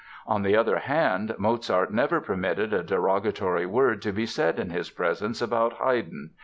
On 0.25 0.41
the 0.41 0.55
other 0.55 0.79
hand, 0.79 1.35
Mozart 1.37 1.93
never 1.93 2.19
permitted 2.19 2.73
a 2.73 2.81
derogatory 2.81 3.67
word 3.67 4.01
to 4.01 4.11
be 4.11 4.25
said 4.25 4.57
in 4.57 4.71
his 4.71 4.89
presence 4.89 5.43
about 5.43 5.73
Haydn. 5.73 6.31